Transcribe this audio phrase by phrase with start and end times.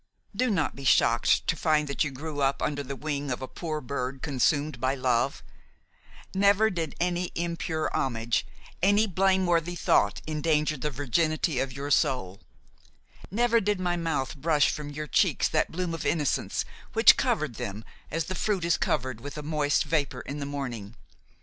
[0.35, 3.47] "Do not be shocked to find that you grew up under the wing of a
[3.47, 5.43] poor bird consumed by love;
[6.33, 8.43] never did any impure homage,
[8.81, 12.41] any blameworthy thought endanger the virginity of your soul;
[13.29, 17.85] never did my mouth brush from your cheeks that bloom of innocence which covered them
[18.09, 20.95] as the fruit is covered with a moist vapor in the morning.